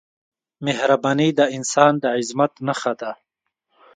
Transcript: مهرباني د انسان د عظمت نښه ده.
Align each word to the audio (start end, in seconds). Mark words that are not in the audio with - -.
مهرباني 0.65 1.29
د 1.39 1.41
انسان 1.57 1.91
د 2.03 2.05
عظمت 2.17 2.53
نښه 2.67 2.93
ده. 3.01 3.11